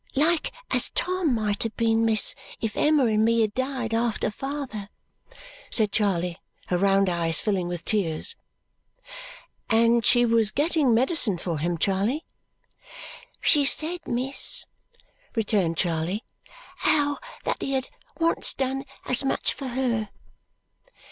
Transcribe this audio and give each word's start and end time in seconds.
"Like 0.15 0.51
as 0.71 0.89
Tom 0.95 1.35
might 1.35 1.61
have 1.61 1.77
been, 1.77 2.05
miss, 2.05 2.33
if 2.59 2.75
Emma 2.75 3.05
and 3.05 3.23
me 3.23 3.41
had 3.41 3.53
died 3.53 3.93
after 3.93 4.31
father," 4.31 4.89
said 5.69 5.91
Charley, 5.91 6.41
her 6.69 6.77
round 6.79 7.07
eyes 7.07 7.39
filling 7.39 7.67
with 7.67 7.85
tears. 7.85 8.35
"And 9.69 10.03
she 10.03 10.25
was 10.25 10.49
getting 10.49 10.95
medicine 10.95 11.37
for 11.37 11.59
him, 11.59 11.77
Charley?" 11.77 12.25
"She 13.41 13.63
said, 13.63 14.07
miss," 14.07 14.65
returned 15.35 15.77
Charley, 15.77 16.23
"how 16.77 17.19
that 17.43 17.61
he 17.61 17.73
had 17.73 17.87
once 18.17 18.55
done 18.55 18.85
as 19.05 19.23
much 19.23 19.53
for 19.53 19.67
her." 19.67 20.09